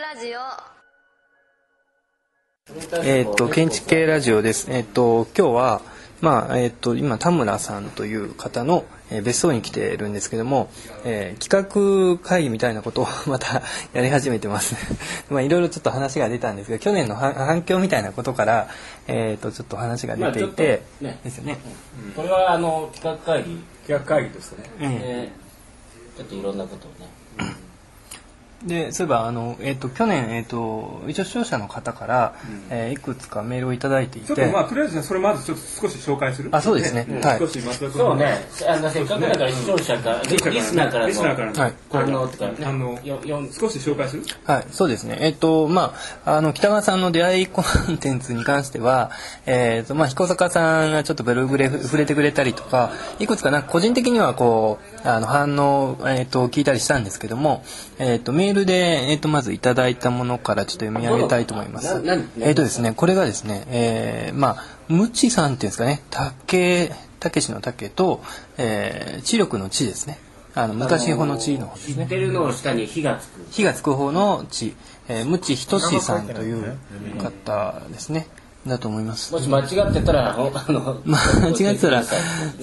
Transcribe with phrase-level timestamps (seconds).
[0.00, 0.40] ラジオ
[3.04, 4.70] えーっと建築系ラジオです。
[4.70, 5.82] えーっと今日は
[6.22, 10.70] まあえーっと今田村さんという方の、えー別荘に来ているんですけども、
[11.04, 13.62] えー企画会議みたいなことを また
[13.92, 14.74] やり始めてます。
[15.28, 18.68] まあいろいろちょっと話が出たんですが、去年の反反響みたいなことから
[19.06, 21.58] えーっとちょっと話が出ていて、ねですよね。
[22.16, 25.30] これはあの企画会議企画会議としてねえ
[26.16, 26.90] でちょっといろんなことを
[27.46, 27.54] ね
[28.64, 32.34] でそういえばあの、えーっと去年、えーっと一応視聴者の方から、
[32.68, 34.28] えーいくつかメールをいただいていて。
[34.28, 36.50] ちょっとまあとりあえずねそれまずちょっと少し紹介する。
[36.52, 37.06] あそうですね。
[37.22, 37.38] はい。
[37.38, 38.44] 少し松田君そうね。
[38.68, 41.74] あのせっかくだから視聴者からリリスナーからのリスナーからのはい。
[41.90, 42.56] 反応とかね。
[42.64, 43.50] あのよよん。
[43.52, 44.24] 少し紹介する？
[44.44, 45.18] はい、そうですね。
[45.20, 49.10] えっと、まあ、あの、北川さんの出会いコンテンツに関しては、
[49.46, 57.64] えっと、まあ、彦坂さんがちょっとブログで触れてくれたりとか、いくつかなんか個人的にはこう、あの、反応、えっと、聞いたりしたんですけども、
[57.98, 62.02] えっと、メールで、えっと、まずいただいたものからちょっと読み上げたいと思います。
[62.40, 68.22] えっとですね、これがですね、えー、まあ、ムチさんっていうんですかね、竹、たけしの竹と、
[68.58, 70.18] えー、知力の知ですね。
[70.54, 72.08] あの、昔ほの知の方ですね知っ。
[72.08, 74.74] てるのを下に火がつく火がつく方の地、
[75.08, 76.76] えー、無知仁さんという
[77.18, 78.26] 方ですね。
[78.66, 79.32] だと思います。
[79.32, 82.14] もし間違ってたらほあのまあ、 間違ってたら、す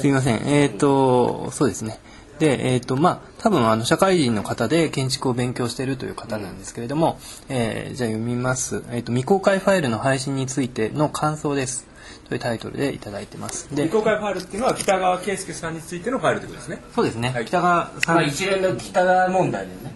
[0.03, 0.41] みません。
[0.45, 1.99] え っ、と、そうですね。
[2.39, 8.83] で、えっ、と、まあ、多分、あの、社会人の方で建築を勉強しているという方なんですけれども、えーじゃあ読みます。
[8.91, 11.87] えっ、と、未公開ファイルの配信についての感想です。
[12.27, 13.69] というタイトルでいただいてます。
[13.73, 17.29] で未、公開ファイルっていうのは北川圭介さんについてのファイルってことですねそうですね。
[17.29, 18.15] はい北川さん。
[18.15, 19.93] まあ一連の北川問題でね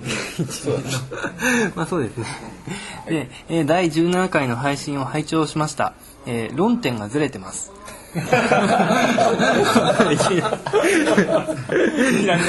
[1.76, 2.26] まあそうですね。
[3.08, 5.94] で、えー第17回の配信を拝聴しました。
[6.26, 7.72] えー論点がずれてます。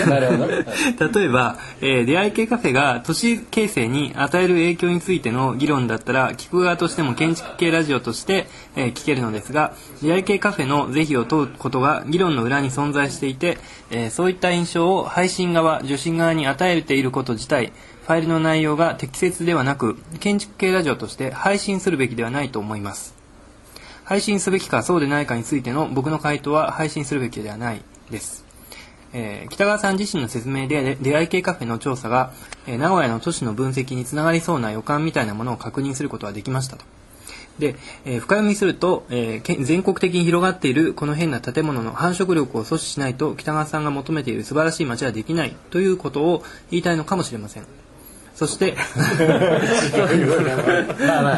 [0.08, 8.46] なるほど例えば、えー出会い系カフェが都市形成に与える影響についての議論だったら聞く側としても建築系ラジオとして、
[8.76, 13.58] えー聞けるのですが出会い系カフェの是非を問うことが議論の裏に存在していて、
[13.90, 17.72] えーそういった印象を配信側受信側に与えていること自体
[18.02, 23.21] ファイルの内容が適切ではなく建築系ラジオとして配信するべきではないと思います
[24.12, 27.80] 配信すべきかそうでないかについての僕の回答は配信するべきではない
[28.10, 28.44] です
[29.14, 32.34] えー北川さん自身の説明で出会い系カフェの調査が、
[32.66, 36.84] えー名古屋の都市の分析につながりそうな予感みたいなものを確認することができましたと。
[37.58, 37.74] で、
[38.04, 47.64] えー深読みすると、えー全国的に広がっているこの変な建物の繁殖力を阻止しないと北川さんが求めている素晴らしい街はできないということを言いたいのかもしれません。
[48.34, 48.74] そして、
[51.06, 51.36] まあまあ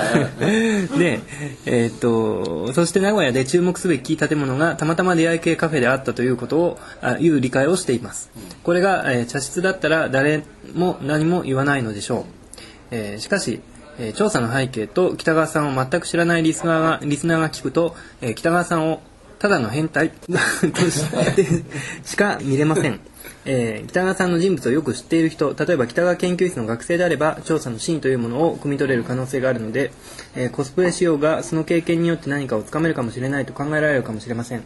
[0.97, 1.21] で、
[1.66, 8.31] えーっと、そして名古屋で注目すべき建物がたまたま出会い系カフェであったということを、あいう理解をしています。
[8.62, 10.44] これが、えー茶室だったら誰
[10.75, 12.25] も何も言わないのでしょう。
[12.93, 13.60] えーしかし、
[13.99, 19.00] えー調査の背景と北川さんを全く知らないリスナーがリスナーが聞くと、えー北川さんを
[19.39, 20.11] ただの変態。
[20.11, 20.33] と
[20.91, 21.47] して
[22.05, 23.00] しか見れません。
[23.47, 29.93] えー北川さんの人物をよく知っている人例えば北川研究室の学生であれば調査の真意というものを汲み取れる可能性があるので、
[30.34, 34.62] えーコスプレしようがその経験によって何かをつかめるかもしれないと考えられるかもしれません。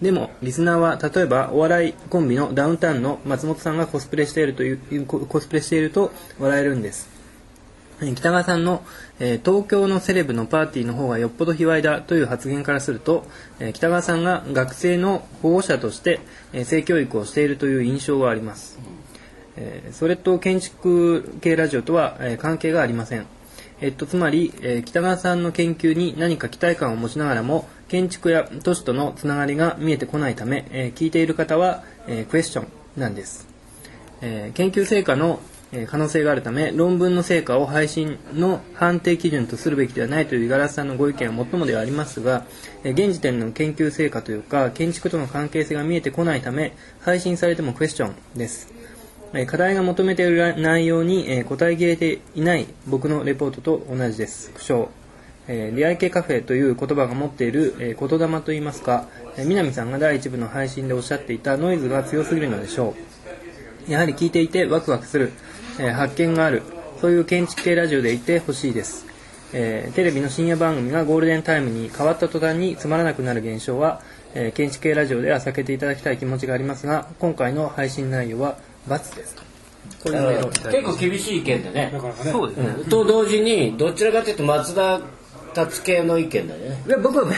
[0.00, 7.08] でもリスナーは例えばお笑いコンビのダウンタウンの松本さんがコスプレしているというココスプレしていると笑えるんです。
[7.08, 7.11] えー
[8.14, 8.84] 北川さんの、
[9.20, 13.24] えー東京のセレブのパーティーの方がよっぽど卑猥だという発言からすると、
[13.60, 16.20] えー北川さんが学生の保護者として、
[16.52, 18.78] えー性教育をしているという印象はあります、
[19.56, 23.26] えそれと建築系ラジオとは、え関係がありません。
[23.80, 33.48] えっと、つまり、え北川さんの研究に何か期待感を持ちながらも建築や都市とのつながりが見えてこないため、え聞いている方は、えクエスチョンなんです。
[34.20, 35.40] え研究成果の
[35.72, 42.44] え可能性があるため論文の成果を配信の判定基準とするべきではないという五十嵐さんのご意見はもっともではありますが、
[42.84, 48.72] え現時点の研究成果というか建築との関係性が見えてこないため配信されてもクエスチョンです。
[49.34, 54.52] え課題が求めている内容にえ答えきれていない僕のレポートと同じです。
[54.54, 54.88] 不詳
[55.48, 62.94] えー出会い系カフェという言葉が持っている、え言霊といいますか、え南さんが第一部の配信でおっしゃっていたノイズが強すぎるのでしょ
[63.88, 63.90] う。
[63.90, 65.32] やはり聞いていてワクワクする、
[65.82, 66.62] えー発見がある。
[67.00, 69.06] そういう建築系ラジオでいてほしいです、
[69.52, 74.00] えーテレビの深夜番組がゴールデンタイムに変わった途端につまらなくなる現象は、
[74.34, 78.56] えー建築系ラジオでは避けていただきたい気持ちがありますが今回の配信内容は
[78.88, 79.34] ×です。
[79.34, 79.42] と
[80.04, 81.90] こういうメールをいただき結構厳しい意見でね。
[81.92, 82.14] なかね。
[82.30, 82.88] そうですね、うん。
[82.88, 85.00] と同時にどちらかというと松田
[85.54, 86.82] 達系の意見だよね。
[86.86, 87.24] いや僕は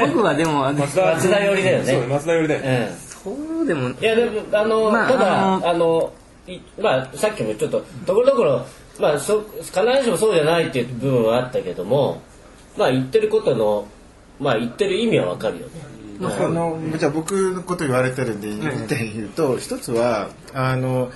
[0.00, 1.92] 僕はでもあの松田松田寄りだよね。
[1.92, 3.06] そう松田寄りで、うん。
[3.26, 6.25] そうでもいやでもあの、まあただあのあのい
[6.80, 8.66] まあさっきもちょっとところどころ
[8.98, 12.22] まあそ必ずしもそうじゃないっていう部分はあったけども
[12.76, 13.86] まあ言ってることの
[14.38, 15.96] まあ言ってる意味はわかるよね。
[16.18, 21.10] あのじゃあ僕のこと言われてるんで言って言うと一つはあの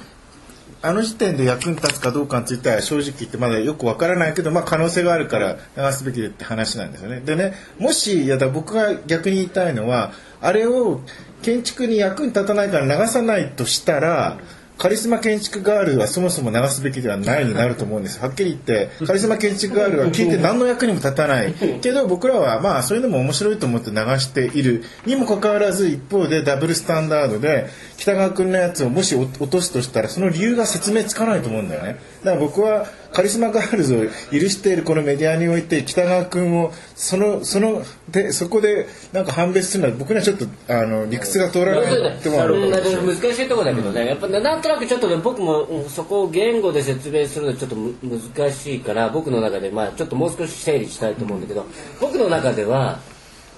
[0.82, 7.20] あの時点で役に立つかどうかについては正直言ってまだよくわからないけど、まあ、可能性があるから流すべきでって話なんですよね。
[7.20, 11.00] でねもしいやだ僕が逆に言いたいのはあれを
[11.42, 14.38] 建築に役に立たないから流さないとしたら。
[14.80, 18.18] カリスマ建築ガールはそもそも流すべきではないになると思うんです。
[18.18, 21.52] はっきり言ってカリスマ建築ガールは聞いて何の役にも立たない。
[21.82, 27.66] けど僕らはまあそういうのも面白いと思って流しているにもかかわらず一方でダブルスタンダードで
[27.98, 31.98] 北川君のやつをもし落とすとしたらその理由が説明つかないと思うんだよね。
[32.24, 33.98] だから僕はカリスマガールズを
[34.30, 51.66] 許しているこのメディアにおいて北川君をそのそのでそこでなんか判別するのは僕にはちょっとあの理屈が通らないってもあるうん難しいところだけどね、やっぱなんとなくちょっとね僕もそこを言語で説明するのちょっと難しいから僕の中でまあちょっともう少し整理したいと思うんだけど、
[52.00, 53.00] 僕の中では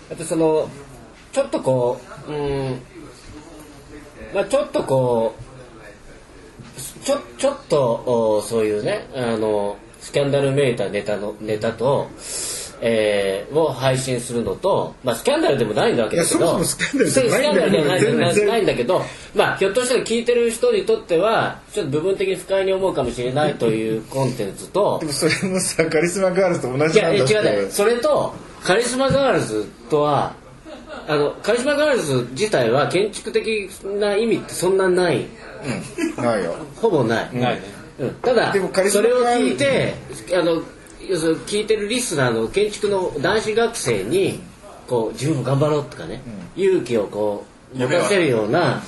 [0.09, 0.69] やっぱその
[1.33, 2.81] ちょっとこううん
[4.35, 5.52] まあちょっとこう
[7.05, 8.03] ちょちょっと
[8.39, 12.09] おそういうねあのスキャンダルめいたネタのネタと、
[12.81, 17.11] えー、を配信するのと、まあ、スキャンダルでもないんだけどいやそもそもスキャンダル
[17.71, 19.01] じゃないんだけど、
[19.35, 27.71] まあ、ひょっとしたら聞いてる人にとってはちょっと部分的に不快に思うかもしれないというコンテンツとでもそれもさカリスマガールズと同いじなんだいや違うね。
[27.71, 30.35] それとカリスマガールズとは
[31.09, 33.69] あのカリスマガールズ自体は建築的
[33.99, 35.27] な意味ってそんなない。
[36.17, 36.25] うん。
[36.25, 36.55] ないよ。
[36.81, 37.63] ほぼない、ないね。
[37.99, 39.95] うん、ただでもカリスマそれを聞いて
[40.35, 40.63] あの
[41.09, 44.41] 要するに聞いてるリスナーの建築の男子学生に
[44.87, 46.23] こう自分も頑張ろうとかね、
[46.57, 48.83] 勇気をこう持たせるような、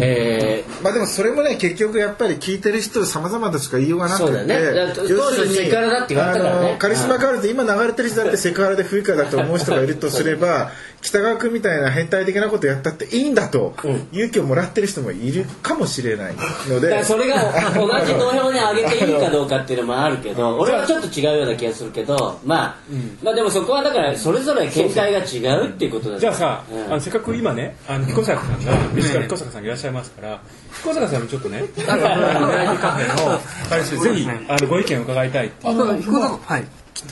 [0.00, 4.64] えーまあでもそれもね結局やっぱり聞いてる人様々としか言いようがなくてそうだよね。
[4.64, 6.68] だから当初セクハラだって言われたからね。
[6.68, 10.70] あのカリスマガールズ今流れてる人だってセクハラで不愉快だと思う人がいるとすれば
[11.00, 13.74] 北川君みたいな変態的なことやったっていいんだと、
[14.12, 16.34] 勇気をもらってる人もいるかもしれない
[16.68, 17.04] ので。
[17.04, 22.76] それが 同じ土俵に上げていいかどうかっていうのもあるけど俺はちょっと違うような気がするけど、まあ、
[23.22, 26.84] まあでもそこはだからそれぞれ見解が違うっていうことだねじゃあさ、うん。
[26.84, 30.40] あのせっかく今ねあの彦坂さんが自ら彦坂さんがいらっしゃいますから
[30.72, 32.02] 彦坂さんにちょっとねあの
[32.48, 36.02] ライブカフェのぜひあのご意見を伺いたいっていう。
[36.02, 36.64] 彦坂はい。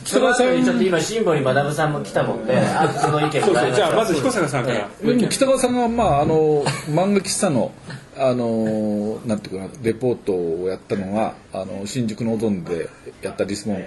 [0.05, 0.65] 北川さん。
[0.65, 4.89] ちょっと今辛抱にマダムさんも来たもんで、 あその意見そうそうじゃあまず彦彦坂さんから。
[5.29, 7.71] 北川さんが、まあ、あの漫画喫茶の
[8.19, 12.89] あのなんていうかなレポートをやったのがあの新宿のおどんで
[13.23, 13.85] やったリスモン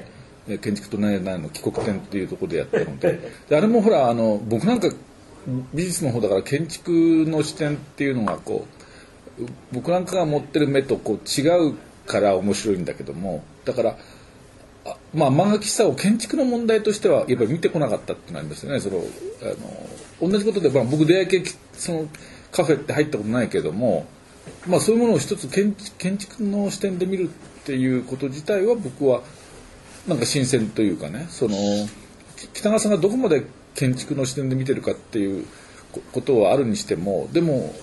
[0.48, 4.90] え建築と何々の帰国展っていうところでやったのでであれもほらあの僕なんか
[5.74, 6.92] 美術の方だから建築
[7.28, 8.66] の視点っていうのがこ
[9.40, 11.76] う僕なんかが持ってる目とこう違う
[12.06, 13.98] から面白いんだけどもだから
[14.86, 18.80] あまあ、漫画喫茶を建築の問題としてはやっぱり見てこなかったってなりますよね。
[18.80, 19.04] その
[20.22, 21.44] あの同じことで、まあ、僕出会い系
[21.74, 22.08] その
[22.52, 24.08] カフェって入ったことないけども、
[24.68, 25.76] まあ、そういうものを一つ建
[26.18, 29.22] 築の視点で見るっていうこと自体は僕は
[30.08, 31.56] なんか新鮮というかねその
[32.54, 33.44] 北川さんがどこまで
[33.76, 35.46] 建築の視点で見てるかっていう
[36.12, 37.74] ことはあるにしてもでも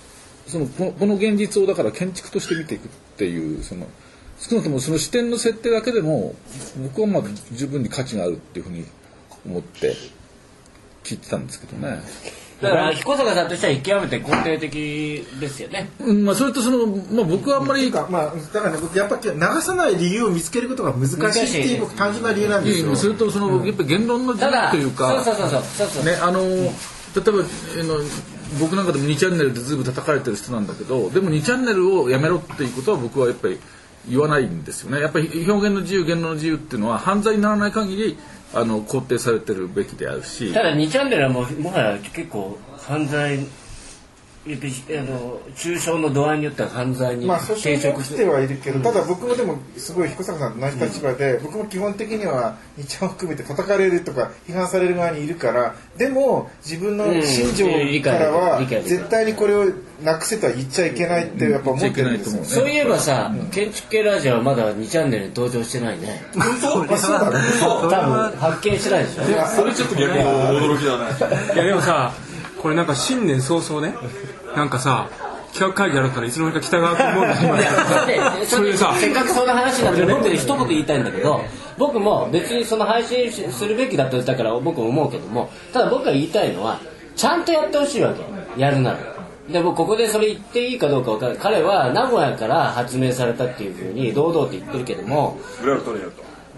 [0.46, 3.86] そのこのこの現実をだから建築として見ていくっていうその
[4.38, 6.34] 少なくともその視点の設定だけでも
[6.82, 7.22] 僕はまあ
[7.52, 8.84] 十分に価値があるっていうふうに
[9.46, 9.94] 思って
[11.02, 12.00] 聞いてたんですけどね。
[12.60, 15.90] だから彦坂さんとしては極めて肯定的ですよね。
[16.00, 22.96] うんまあ、それとその、まあ、僕はあんまりうかまあだからね僕やっぱり流さない理由を見つけることが難しいっていう僕単純な理由なんですよ。
[22.96, 26.40] それとその、やっぱり言論の自由というかそうそうそうそうそうそう、ねあの
[27.16, 27.94] 例えばあの
[28.60, 33.58] 僕なんかでも2チャンネルでずいぶん叩かれてる人なんだけどでも2チャンネルをやめろっていうことは僕はやっぱり
[34.08, 35.00] 言わないんですよね。
[35.00, 38.16] やっぱり表現の自由言論の自由っていうのは犯罪にならない限り
[38.54, 40.52] あの肯定されてるべきであるし。
[40.52, 43.38] ただ2チャンネルはもうもはや結構犯罪
[44.46, 59.66] あの中傷の度合いによっては犯罪にまあ訴抵訟も来て触してはいるけど、ただ僕もでもすごい彦坂さんと同じ立場で、僕も基本的には日ハを含めて叩かれるとか批判される側にいるからでも自分の心情からは絶対にこれを
[60.02, 66.22] なくせとは言っちゃいけないってやっぱ思ってるんですよ、言っちそういえばさ、建築系ラジオはまだ2チャンネルに登場してないね。
[66.60, 69.46] そうあそうだね多分発見してないでしょ。
[69.46, 71.34] それちょっと逆に驚きだね。
[71.54, 72.12] いやでもさ
[72.60, 73.94] これなんか新年早々ね
[74.56, 75.08] なんかさ
[75.52, 81.42] 企画会議やるからいつの間にか北川君も今いやそれでそれさせっかくそんな話なんで僕で一言言いたいんだけど
[81.78, 86.78] 僕も別にその配信するべきだとだから僕も思うけどもただ僕が言いたいのは
[87.16, 88.60] ちゃんとやってほしいわけ。
[88.60, 88.98] やるなら。
[89.50, 91.40] でもここでそれ言っていいかどうかわからない。
[91.40, 95.38] 彼は名古屋から発明されたっていうふうに堂々と言ってるけども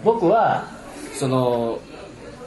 [0.03, 0.65] 僕は
[1.13, 1.79] その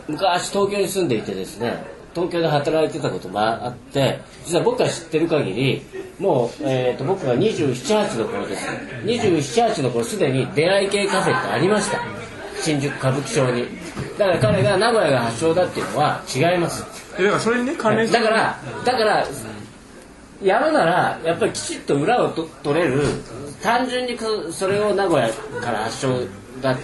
[0.08, 5.82] 昔東京に住んでいてですね東京で働いてたこともあって実は僕が知ってる限り
[6.18, 8.66] もう、えー、と僕が278の頃です。
[9.04, 12.00] 278の頃すでに出会い系カフェってありました。
[12.60, 13.66] 新宿歌舞伎町に。
[14.18, 16.84] だから彼が名古屋が発祥だっていうのは違います。
[17.18, 18.18] えだからそれにね関連して？
[18.18, 19.26] だからだから
[20.42, 23.02] やるならやっぱりきちっと裏をと取れる
[23.62, 25.28] 単純にこそれを名古屋
[25.60, 26.20] から発祥
[26.60, 26.80] だと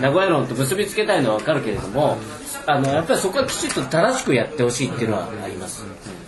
[0.00, 2.16] 名古屋論と結びつけたいのは分かるけれども
[2.66, 5.84] あのやっぱりそこはきちっと正しくやってほしいっていうのはあります。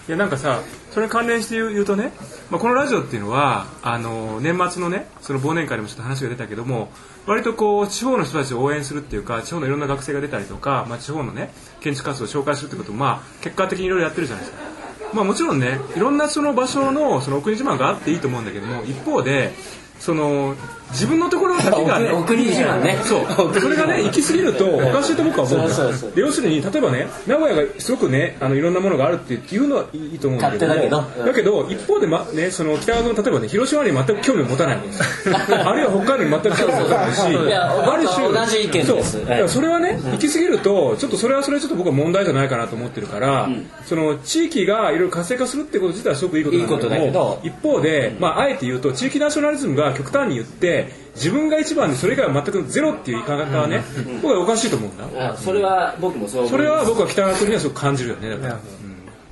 [0.09, 2.13] いやなんかさそれに関連して言う言うとね、
[2.51, 6.91] まあ、このラジオっていうのはあの年末のねその忘年会でもちょっと話が出たけども
[7.27, 14.67] 割とこう地方の人たちを応援するっていうか地方のいろんな学生が出たりとか、まあ、地方のね建築活動を紹介するってことも、まあ、結果的にいろいろやってるじゃないですか。
[15.13, 19.53] まあ、もちろんねいろんなその場所のそのお国自慢があっていいと思うんだけども一方で
[19.99, 20.55] その
[20.93, 22.97] 自分のところだけがねお国自慢ね。
[23.05, 23.61] そう。
[23.61, 25.75] それがね 行き過ぎるとおかしいと僕は思うんだ
[26.15, 31.05] 要するに例えばね名古屋がすごくねあのいろんなものがあるっていうのはいいと思うんだけどだけど。
[31.27, 35.29] だけど一方で、まね、その北側の例えばね広島に全く興味を持たないわけです。
[35.29, 35.37] よ
[35.67, 39.19] あるいは北海道に全く興味を持たないしいやある種同じ意見です。
[39.49, 43.49] それはね行き過ぎるとちょっとそれはそれでちょっと僕は問題じゃないかなと思ってるから、
[43.87, 53.83] その地域がいろいろ活性化するってこと自体はすごくいいことなんだけど一方で、まあ、あえて言うと地域ナショナリズムが極端に言って自分が一番でそれ以外は全くゼロっていう考え方はね、
[54.23, 58.61] 僕はおかしいと思うんだあそれは僕もそうそれは僕は北川君にはすごく感じるよねだから、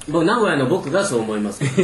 [0.08, 1.62] 僕名古屋の僕がそう思います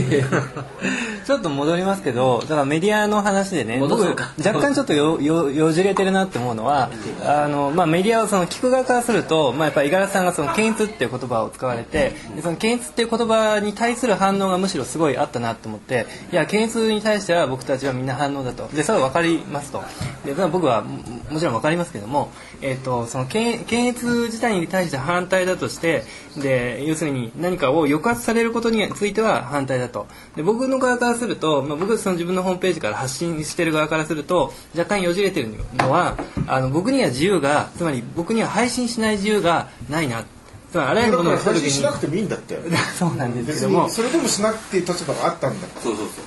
[1.25, 4.15] ちょっと戻りますけどだからメディアの話でね僕若
[4.61, 6.91] 干ちょっとよよよじれてるなって思うのは
[7.25, 18.69] あの、まあ、メディアをその聞く側からすると、まあ、やっぱり五十嵐さんがその検閲っていう言葉を使われてでその検閲っていう言葉に対する反応がむしろすごいあったなと思っていや検閲に対しては僕たちはみんな反応だと。
[18.69, 19.83] でそれは分かりますと。
[20.25, 20.99] で僕はも
[21.31, 26.05] もちろん分かりますけども、えー、とその検検閲自体に対して反対だとして
[26.37, 30.07] で要するに何かを抑圧されることについては反対だと。
[30.37, 40.25] で僕の側からすると、まあ、僕その自分のホームページから発信してる側からすると若干よじれてるのはあの僕には自由がつまり僕には配信しない自由がないな。
[40.71, 42.57] つまりあらゆるものを配信しなくてもいいんだって。
[42.97, 43.85] そうなんですけ別ども。
[43.85, 45.67] にそれでもしなくていい立場があったんだ。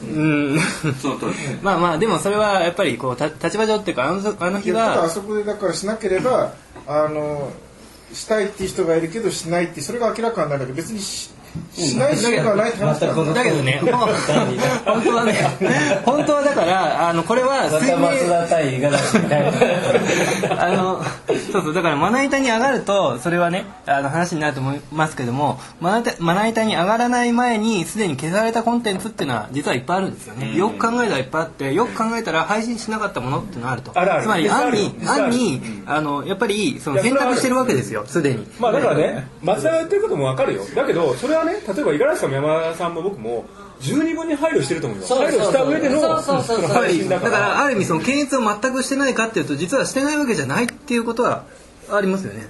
[0.03, 0.59] うん。
[1.63, 6.53] まあまあでもそれはやっぱりこうた立場上っていうかあのあの日いやただあはそこでだからしなければ
[6.87, 7.51] あの
[8.13, 11.29] したいっていう人がいるけどしないってそれが明らかになるだけど別にしし
[13.33, 13.79] だけどね
[14.85, 15.33] 本当はね
[16.05, 17.69] 本当はだからあのこれは
[20.59, 21.03] あの
[21.51, 30.55] そうそうだからまな板に上がるとそれはねあの話になると思いますけどもまな板に上がらない前にすでに消されたコンテンツっていうのは実はいっぱいあるんですよね。
[30.55, 33.91] よく考えたらいっぱいあってよく考えたら配信しなかったものっていうのがあると。
[33.91, 38.47] つまり案に案にあのやっぱりその選択してるわけですよすでに。
[38.59, 40.63] まあだからね松田が言ってることも分かるよ。
[40.75, 43.45] だけどそれはね例えば五十嵐さんも山田さんも僕も
[43.79, 45.13] 十二分に配慮してると思います。
[45.13, 51.45] 配慮した上でのそうそうそうそうその配信だだかかららある意味その検閲を全くしてないかっていうと実はしてないわけじゃないっていうことは
[51.91, 52.47] ありますよね、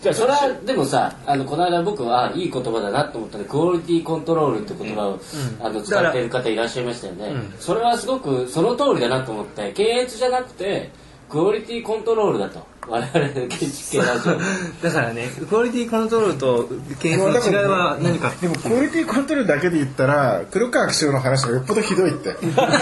[0.00, 5.20] じゃあそれはでもさあのこの間僕はいい言葉だなと思ったのでクオリティコントロールって言葉を、
[5.60, 10.90] あの使っている方いらっしゃいましたよね、それはすごくその通りだなと思って検閲じゃなくて
[11.28, 14.32] クオリティコントロールだと我々の建築系ラジオ。
[14.82, 16.68] だからねクオリティコントロールと
[17.00, 18.32] 検閲の違いは何か。
[18.40, 22.36] でもクオリティコントロールだけで言ったら黒川紀章の話がよっぽどひどいって。
[22.40, 22.72] 北川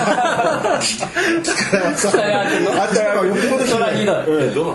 [2.47, 4.49] 君のあっちの方がよっぽどひどい。
[4.49, 4.75] ひどい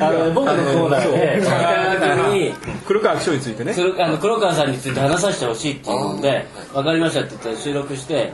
[0.00, 2.54] あの僕のコーナーで北川君に
[2.86, 3.74] 黒川紀章についてね。
[3.74, 8.32] 黒あの黒川さんについて話させてほしいっていうので「分かりました」って言って収録して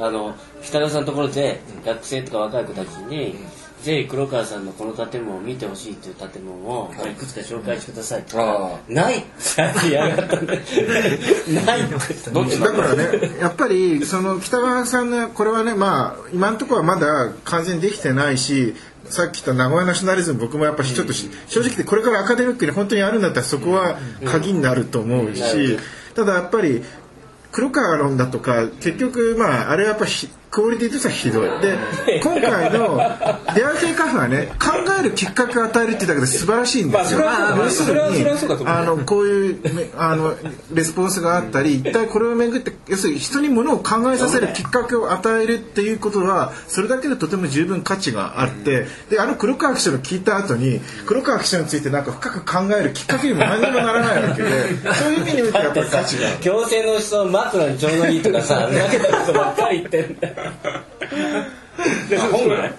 [0.00, 3.36] あの北川さんのところで学生とか若い子たちに
[3.82, 7.10] 「ぜひ黒川さんのこの建物を見てほしい」っていう建物をい。
[7.14, 10.56] くつか紹介してくださいって言ったら「ない!」っいやがったんで
[11.66, 18.74] 「ない!」ってだからねやっぱりその北川さんのこれはねまあ今のところはまだ完全にできてないし
[19.08, 25.78] さっき言った名古屋ナショナリズム僕もやっぱりちょっとし正直これからアカデミックに本当にやるんだったらそこは鍵になると思うし
[26.14, 26.82] ただやっぱり
[27.52, 31.48] 黒川論だとか結局まああれはやっぱひクオリティとしてはひどい。
[31.60, 32.96] で今回の
[33.54, 40.34] 出会い系カフェはね考えるきっかけを与えるっていうだけで素晴らしいんですよ、まあ要するにあのこういうめあの
[40.72, 54.48] レスポンスがあったり一体これをめぐって要するに人にものを考えさせるきっかけを与えるっていうことはそれだけでとても十分価値があってであの黒川記者の聞いた後に黒川記者についてなんか深く考えるきっかけにも何にもならないわけで
[54.94, 56.28] そういう意味においてやっぱり価値が。
[56.40, 60.47] 強制の思想枕にちょうどいいとかさ投げたことばっかり言ってんだよ
[62.30, 62.72] 本がね。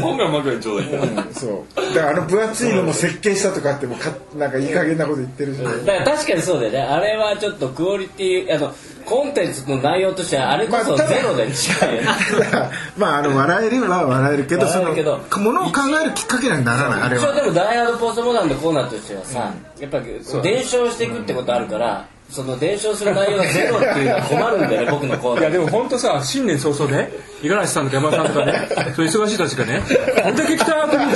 [0.00, 0.88] 本が枕にちょうどいい。
[1.32, 1.94] そう。
[1.94, 6.80] だからあの分厚いのも設計したとかってもうかなんかいい加減なこと言ってるじゃないだから確かにそうだよね。
[6.80, 12.08] あれはちょっとクオリティあのコンテンツの内容としてはあれこそゼロで近いよね。
[12.40, 17.22] だからまああの笑えるは笑えるけどそのものを考えるきっかけにはならないあれは。
[17.22, 20.04] 一応でも「ダイハード・ポストモダン」のコーナーとしてはさ、やっぱり
[20.42, 27.10] 伝承していくってことあるから、その伝承する内容がゼロっていうのは困るんだよね僕のコーナーいやでも本当さ新年早々ね
[27.42, 29.82] 五十嵐さんとか山田さんとかね そう忙しい人たちがね
[30.22, 31.12] こんだけ北国に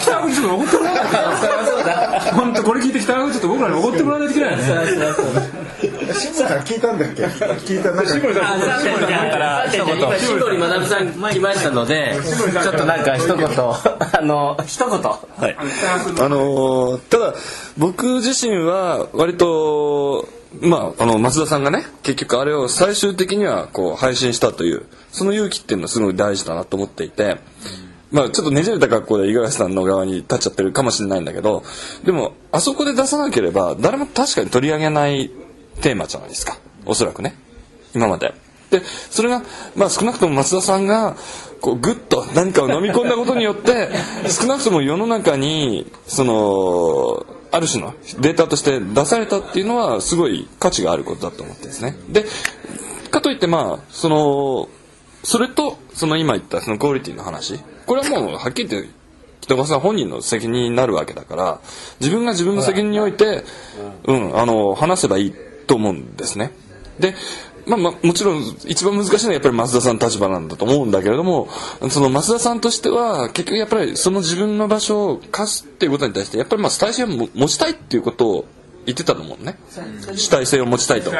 [0.00, 1.74] 北国ちょっと怒ってもらわないと。
[2.34, 4.64] 本当これ聞いて北国ちょっと僕らに怒ってもらわないといけないよね
[6.12, 7.24] 慎吾さん聞いたんだっけ？
[7.24, 17.34] 聞いたなんかさてじゃあさてじゃあ今しぼりまなぶさん来ましたのでちょっとなんか一言あの一言はい、あのーただ
[17.78, 20.28] 僕自身は割と
[20.60, 27.36] まああの松田さんがね結局あれを最終的にはこう配信したというその勇気っていうのはすごい大事だなと思っていて。
[28.12, 31.64] まあちょっとねじれた格好で五十嵐さんの側に立っちゃってるかもしれないんだけど
[32.04, 35.32] でもあそこで出さなければ誰も確かに取り上げない
[35.80, 37.36] テーマじゃないですかおそらくね
[37.94, 38.34] 今まで。
[38.70, 39.42] でそれが、
[39.76, 41.16] まあ、少なくとも松田さんが
[41.60, 43.90] こうグッと何かを飲み込んだことによって
[44.28, 51.96] 少なくとも世の中にそのある種のデータとして出されたっていうのはすごい価値があることだと思ってですね。
[52.08, 52.26] で
[53.10, 54.68] かといってまあその
[55.22, 58.88] それとその今言ったそのクオリティの話これはもうはっきり言って
[59.40, 61.60] 北川さん本人の責任になるわけだから
[62.00, 63.44] 自分が自分の責任において、
[64.04, 65.34] うん、あの話せばいい
[65.66, 66.52] と思うんですね。
[66.98, 67.14] で
[67.66, 71.48] まあ、まあもちろん一番難しいのはやっぱり松田さんの立場なんだと思うんだけれども
[71.90, 78.44] その松田さんとしては結局やっぱりその自分の場所を貸すっていうことに対してやっぱりまあ主体性をも持ちたいっていうことを
[78.86, 79.58] 言ってたと思うのね。
[80.14, 81.10] 主体性を持ちたいと。
[81.10, 81.16] うん、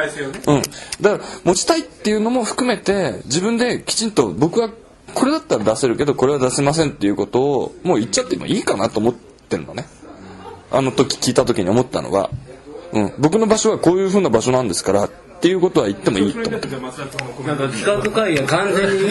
[1.01, 4.69] だから持ちたいっていうのも含めて自分できちんと僕は
[5.15, 9.87] これだったら出せるけどこれは出せませんっていうことをもう言っちゃってもいいかなと思ってるのね。
[10.71, 12.31] あの時聞いた時に思ったのは、
[12.95, 19.11] うん、僕の場所はこういうふうな場所なんですからっていうことは言ってもいいと思ってなんか企画会議が完全に。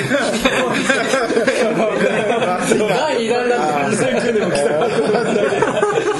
[2.80, 4.04] 第2弾だって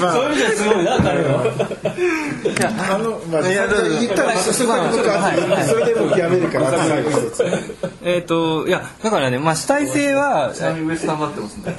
[0.04, 0.98] 2009年も来たそういう意味ではすごいな。
[1.02, 1.44] 彼は
[2.44, 6.70] あのまあ言ったらそれでもうやめるから。
[6.70, 7.44] あと最後一つ
[8.06, 11.76] えっ、といやだからねまあ主体性は上下がってますね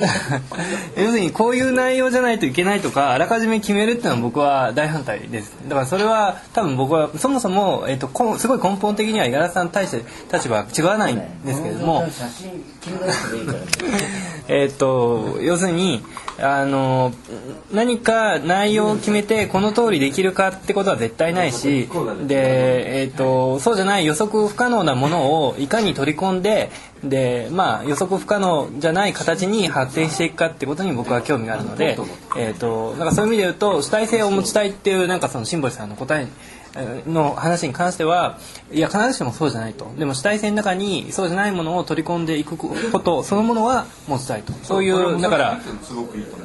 [0.96, 5.54] 要するにこういう内容じゃないといけないとかあらかじめ決めるっていうのは僕は大反対です。
[5.68, 8.08] だからそれは多分僕はそもそも、えー、と
[8.38, 12.04] すごい根本的には五十嵐さんに対して立場は違わないんですけれども。
[14.48, 16.04] えっと要するに
[16.40, 17.12] あの
[17.72, 21.88] 何か内容を決めてこの通りできるかってことは絶対ないし
[22.26, 26.70] で、えっとそうじゃない予測不可能なものをいかに取り込んで
[27.04, 31.98] で、まあ、予測不可能じゃない形に発展していくかってことに僕は興味があるので、
[32.36, 36.26] えっとなんかそういう意味で言うと主体性を持ちたいっていうなんかそのシンボリさんの答え
[37.06, 38.38] の話に関しては
[38.72, 39.92] いや必ずしもそうじゃないと。
[39.98, 44.52] でも主体性の中にそうじゃないものを取り込んでいくことそのものは持ちたいと。
[44.62, 45.60] そういうだから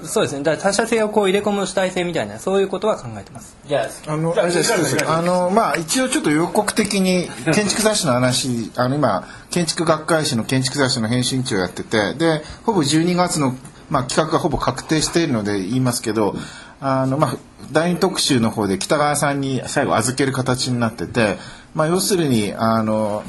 [0.03, 0.43] そうですね。
[0.43, 3.57] だから他者性をこう入れ込む主体性みたいなそういうことは考えてます。
[3.67, 4.73] じゃああの、あれです
[5.07, 13.55] あの、まあ、一応ちょっと予告的に建築雑誌の話、あの、今、建築学会誌の建築雑誌の編集長をやってて、で、ほぼ12月の、
[13.89, 16.35] まあ、企画がほぼ確定しているので言いますけど、
[16.81, 17.37] あの、まあ、
[17.71, 21.37] 第二特集の方で北川さんに最後預ける形になってて、
[21.73, 23.23] まあ、要するに、あの、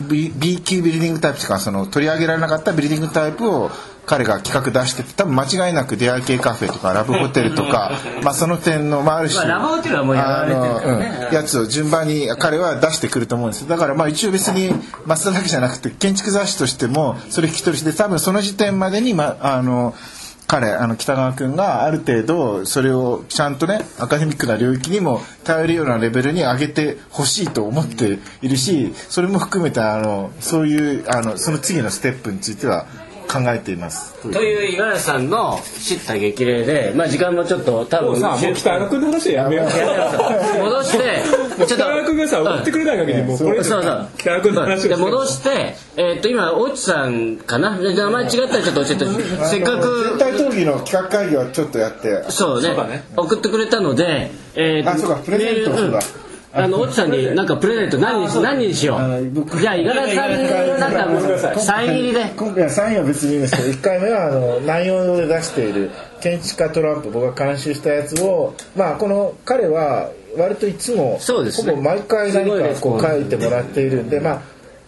[0.00, 3.70] B, B 級ビルディングタイプとかその取り上げられなかったビルディングタイプを
[4.06, 11.18] 彼が企画出してて多分間違いなく出会い系カフェとかラブホテルとか まあその点の、まあ、ある種、まあラブホテルはもうやられてるからね。
[11.28, 13.66] うんやつを順番に彼は出してくると思うんです。
[13.66, 14.72] だからまあ一応別に
[15.06, 19.94] 増田だけじゃなくて建築雑誌としてもそれ引き取りして多分その時点までに、まあ、あの
[20.54, 32.86] 彼あの北川君がある程度それをちゃんとねアカデミックな領域にも頼るようなレベルに上げてほしいと思っているしそれも含めてあのそういうあのその次のステップについては
[33.34, 34.14] 考えています。
[34.30, 39.66] という五十嵐さんの知った激励で、まあ時間もちょっと多分さあもう北野君の話はやめよう。
[40.64, 40.98] 戻して
[41.58, 47.76] もう北川君がさ送ってくれない限りもうこれそうそう北川君の話戻して、えーっと今大地さんかな？
[47.78, 49.04] で名前違ったらちょっと教えて。
[49.44, 52.24] せっかく全体討議の企画会議はちょっとやって。
[52.28, 53.04] そうね。
[53.16, 55.16] 送ってくれたので、えーあそうか。
[55.16, 55.70] プレゼント
[56.54, 59.30] あの、大地さんになんかプレゼント何にし何にしよう。
[59.30, 60.48] 僕じゃあ、五十嵐さんに
[60.80, 62.32] なんかもうサイン入りで。
[62.36, 65.90] 今回サインは別にいいんですけど1回目はあの内容で出している
[66.20, 71.72] 建築家トランプ僕が監修したやつをまあこの彼は割といつもそうですね。
[71.72, 74.42] ほぼ毎回何かこう書いてもらっているんでまあ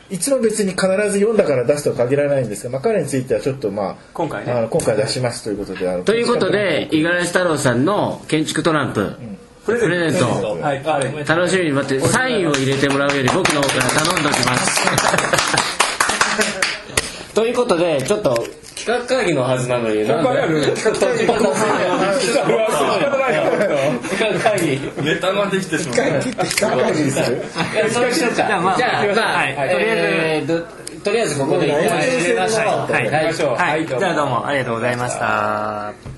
[0.08, 4.52] いつも別に必ず読んだから出すとは限らないんですが、まあ、彼についてはちょっとまあ今回ね。
[4.52, 9.16] あの今回出しますということでということで、五十嵐太郎さんの建築トランプ、
[9.66, 10.82] プレゼント、はい。
[10.86, 14.86] あれ楽しみに待って、サインを入れてもらうより僕の方から頼んでおきます。
[17.34, 20.96] ということで、ちょっと、企画会議のはずなのに、なんで企画
[24.38, 24.80] 会議。
[25.02, 27.18] ネタができてしまって企画会議にす。
[27.28, 27.36] る
[27.74, 28.36] いやそうしようか。
[28.36, 29.94] じゃあ、まあ、じゃあ、はいとりあ
[30.36, 30.64] えず、
[31.02, 31.66] とりあえずここで
[32.38, 32.92] ましょう。
[32.92, 33.26] はい、はい。
[33.26, 33.50] ましょう。
[33.54, 33.98] はい、はいどう。
[33.98, 36.15] もじゃあどうもありがとうございました。